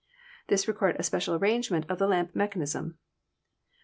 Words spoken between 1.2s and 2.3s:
arrangement of the